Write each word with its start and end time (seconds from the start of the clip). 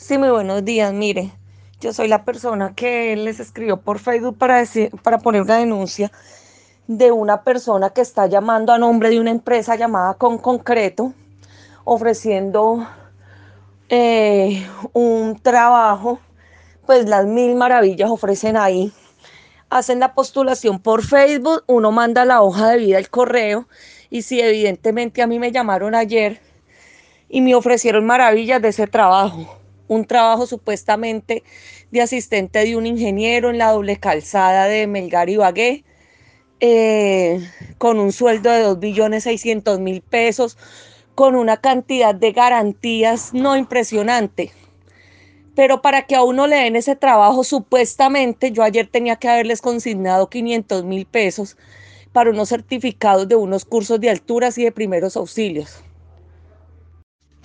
Sí, 0.00 0.16
muy 0.16 0.30
buenos 0.30 0.64
días. 0.64 0.94
Mire, 0.94 1.30
yo 1.78 1.92
soy 1.92 2.08
la 2.08 2.24
persona 2.24 2.74
que 2.74 3.14
les 3.16 3.38
escribió 3.38 3.82
por 3.82 3.98
Facebook 3.98 4.38
para, 4.38 4.56
decir, 4.56 4.90
para 5.02 5.18
poner 5.18 5.42
una 5.42 5.58
denuncia 5.58 6.10
de 6.86 7.12
una 7.12 7.44
persona 7.44 7.90
que 7.90 8.00
está 8.00 8.26
llamando 8.26 8.72
a 8.72 8.78
nombre 8.78 9.10
de 9.10 9.20
una 9.20 9.30
empresa 9.30 9.76
llamada 9.76 10.14
Con 10.14 10.38
Concreto, 10.38 11.12
ofreciendo 11.84 12.88
eh, 13.90 14.66
un 14.94 15.38
trabajo, 15.38 16.18
pues 16.86 17.06
las 17.06 17.26
mil 17.26 17.54
maravillas 17.54 18.10
ofrecen 18.10 18.56
ahí. 18.56 18.94
Hacen 19.68 20.00
la 20.00 20.14
postulación 20.14 20.80
por 20.80 21.04
Facebook, 21.04 21.62
uno 21.66 21.92
manda 21.92 22.24
la 22.24 22.40
hoja 22.40 22.70
de 22.70 22.78
vida, 22.78 22.98
el 22.98 23.10
correo, 23.10 23.68
y 24.08 24.22
si 24.22 24.40
evidentemente 24.40 25.20
a 25.20 25.26
mí 25.26 25.38
me 25.38 25.52
llamaron 25.52 25.94
ayer 25.94 26.40
y 27.28 27.42
me 27.42 27.54
ofrecieron 27.54 28.06
maravillas 28.06 28.62
de 28.62 28.68
ese 28.68 28.86
trabajo 28.86 29.59
un 29.90 30.04
trabajo 30.04 30.46
supuestamente 30.46 31.42
de 31.90 32.00
asistente 32.00 32.60
de 32.60 32.76
un 32.76 32.86
ingeniero 32.86 33.50
en 33.50 33.58
la 33.58 33.72
doble 33.72 33.96
calzada 33.96 34.66
de 34.66 34.86
Melgar 34.86 35.28
y 35.28 35.36
Bagué, 35.36 35.84
eh, 36.60 37.40
con 37.76 37.98
un 37.98 38.12
sueldo 38.12 38.50
de 38.52 38.60
2 38.60 38.78
billones 38.78 39.24
600 39.24 39.80
mil 39.80 40.00
pesos, 40.00 40.56
con 41.16 41.34
una 41.34 41.56
cantidad 41.56 42.14
de 42.14 42.30
garantías 42.30 43.34
no 43.34 43.56
impresionante. 43.56 44.52
Pero 45.56 45.82
para 45.82 46.02
que 46.02 46.14
a 46.14 46.22
uno 46.22 46.46
le 46.46 46.56
den 46.56 46.76
ese 46.76 46.94
trabajo, 46.94 47.42
supuestamente 47.42 48.52
yo 48.52 48.62
ayer 48.62 48.86
tenía 48.86 49.16
que 49.16 49.28
haberles 49.28 49.60
consignado 49.60 50.30
500 50.30 50.84
mil 50.84 51.04
pesos 51.04 51.56
para 52.12 52.30
unos 52.30 52.50
certificados 52.50 53.26
de 53.26 53.34
unos 53.34 53.64
cursos 53.64 54.00
de 54.00 54.10
alturas 54.10 54.56
y 54.56 54.62
de 54.62 54.70
primeros 54.70 55.16
auxilios 55.16 55.82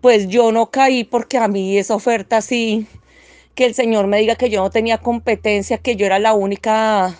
pues 0.00 0.28
yo 0.28 0.52
no 0.52 0.70
caí 0.70 1.04
porque 1.04 1.38
a 1.38 1.48
mí 1.48 1.78
esa 1.78 1.94
oferta 1.94 2.38
así, 2.38 2.86
que 3.54 3.66
el 3.66 3.74
Señor 3.74 4.06
me 4.06 4.18
diga 4.18 4.36
que 4.36 4.50
yo 4.50 4.62
no 4.62 4.70
tenía 4.70 4.98
competencia, 4.98 5.78
que 5.78 5.96
yo 5.96 6.06
era 6.06 6.18
la 6.18 6.32
única 6.34 7.16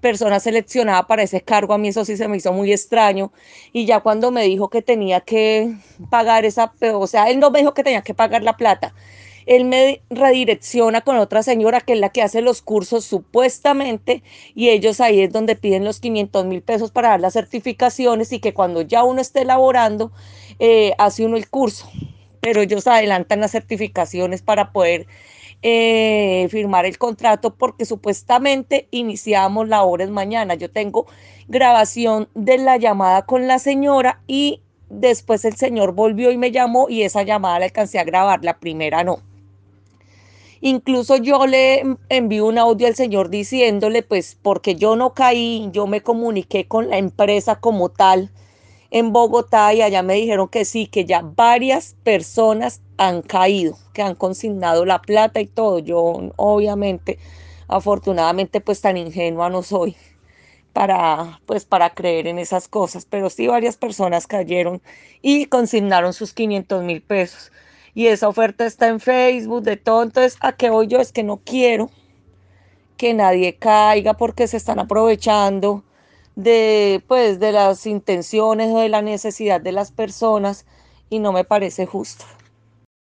persona 0.00 0.40
seleccionada 0.40 1.06
para 1.06 1.22
ese 1.22 1.42
cargo, 1.42 1.74
a 1.74 1.78
mí 1.78 1.88
eso 1.88 2.04
sí 2.04 2.16
se 2.16 2.28
me 2.28 2.36
hizo 2.38 2.52
muy 2.52 2.72
extraño. 2.72 3.32
Y 3.72 3.86
ya 3.86 4.00
cuando 4.00 4.30
me 4.30 4.42
dijo 4.44 4.68
que 4.70 4.82
tenía 4.82 5.20
que 5.20 5.74
pagar 6.10 6.44
esa, 6.44 6.72
o 6.94 7.06
sea, 7.06 7.30
él 7.30 7.40
no 7.40 7.50
me 7.50 7.60
dijo 7.60 7.74
que 7.74 7.84
tenía 7.84 8.02
que 8.02 8.14
pagar 8.14 8.42
la 8.42 8.56
plata, 8.56 8.94
él 9.46 9.64
me 9.64 10.02
redirecciona 10.10 11.00
con 11.00 11.16
otra 11.16 11.42
señora 11.42 11.80
que 11.80 11.94
es 11.94 11.98
la 11.98 12.10
que 12.10 12.22
hace 12.22 12.40
los 12.42 12.62
cursos 12.62 13.04
supuestamente 13.04 14.22
y 14.54 14.68
ellos 14.68 15.00
ahí 15.00 15.20
es 15.22 15.32
donde 15.32 15.56
piden 15.56 15.84
los 15.84 15.98
500 16.00 16.44
mil 16.44 16.62
pesos 16.62 16.90
para 16.92 17.08
dar 17.10 17.20
las 17.20 17.32
certificaciones 17.32 18.32
y 18.32 18.40
que 18.40 18.54
cuando 18.54 18.82
ya 18.82 19.02
uno 19.02 19.20
esté 19.20 19.42
elaborando, 19.42 20.12
eh, 20.60 20.92
hace 20.98 21.24
uno 21.24 21.36
el 21.36 21.48
curso, 21.48 21.90
pero 22.40 22.60
ellos 22.60 22.86
adelantan 22.86 23.40
las 23.40 23.52
certificaciones 23.52 24.42
para 24.42 24.72
poder 24.72 25.06
eh, 25.62 26.48
firmar 26.50 26.86
el 26.86 26.98
contrato 26.98 27.54
porque 27.54 27.84
supuestamente 27.86 28.86
iniciamos 28.90 29.68
labores 29.68 30.10
mañana. 30.10 30.54
Yo 30.54 30.70
tengo 30.70 31.06
grabación 31.48 32.28
de 32.34 32.58
la 32.58 32.76
llamada 32.76 33.26
con 33.26 33.46
la 33.46 33.58
señora 33.58 34.20
y 34.26 34.60
después 34.90 35.44
el 35.46 35.56
señor 35.56 35.92
volvió 35.92 36.30
y 36.30 36.36
me 36.36 36.50
llamó 36.50 36.88
y 36.90 37.02
esa 37.02 37.22
llamada 37.22 37.58
la 37.58 37.64
alcancé 37.64 37.98
a 37.98 38.04
grabar, 38.04 38.44
la 38.44 38.58
primera 38.58 39.02
no. 39.02 39.20
Incluso 40.62 41.16
yo 41.16 41.46
le 41.46 41.84
envío 42.10 42.44
un 42.44 42.58
audio 42.58 42.86
al 42.86 42.94
señor 42.94 43.30
diciéndole, 43.30 44.02
pues 44.02 44.36
porque 44.42 44.74
yo 44.74 44.94
no 44.94 45.14
caí, 45.14 45.70
yo 45.72 45.86
me 45.86 46.02
comuniqué 46.02 46.66
con 46.68 46.90
la 46.90 46.98
empresa 46.98 47.56
como 47.56 47.88
tal 47.88 48.30
en 48.90 49.12
Bogotá 49.12 49.72
y 49.74 49.82
allá 49.82 50.02
me 50.02 50.14
dijeron 50.14 50.48
que 50.48 50.64
sí, 50.64 50.86
que 50.86 51.04
ya 51.04 51.22
varias 51.22 51.96
personas 52.04 52.80
han 52.98 53.22
caído, 53.22 53.78
que 53.94 54.02
han 54.02 54.14
consignado 54.14 54.84
la 54.84 55.00
plata 55.00 55.40
y 55.40 55.46
todo. 55.46 55.78
Yo 55.78 56.30
obviamente, 56.36 57.18
afortunadamente, 57.68 58.60
pues 58.60 58.80
tan 58.80 58.96
ingenua 58.96 59.50
no 59.50 59.62
soy 59.62 59.96
para 60.72 61.40
pues 61.46 61.64
para 61.64 61.90
creer 61.90 62.26
en 62.26 62.38
esas 62.38 62.68
cosas, 62.68 63.04
pero 63.04 63.30
sí 63.30 63.46
varias 63.48 63.76
personas 63.76 64.26
cayeron 64.26 64.80
y 65.22 65.46
consignaron 65.46 66.12
sus 66.12 66.32
500 66.32 66.84
mil 66.84 67.02
pesos 67.02 67.50
y 67.94 68.06
esa 68.06 68.28
oferta 68.28 68.66
está 68.66 68.88
en 68.88 69.00
Facebook, 69.00 69.62
de 69.62 69.76
todo. 69.76 70.02
Entonces, 70.02 70.36
¿a 70.40 70.52
qué 70.52 70.70
voy 70.70 70.86
yo? 70.86 71.00
Es 71.00 71.12
que 71.12 71.22
no 71.22 71.38
quiero 71.44 71.90
que 72.96 73.14
nadie 73.14 73.56
caiga 73.56 74.14
porque 74.14 74.46
se 74.46 74.56
están 74.56 74.78
aprovechando 74.78 75.84
de, 76.42 77.02
pues, 77.06 77.40
de 77.40 77.52
las 77.52 77.86
intenciones 77.86 78.72
o 78.74 78.78
de 78.78 78.88
la 78.88 79.02
necesidad 79.02 79.60
de 79.60 79.72
las 79.72 79.92
personas 79.92 80.66
y 81.08 81.18
no 81.20 81.32
me 81.32 81.44
parece 81.44 81.86
justo. 81.86 82.24